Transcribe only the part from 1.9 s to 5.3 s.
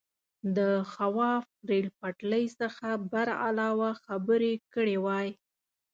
پټلۍ څخه برعلاوه خبرې کړې وای.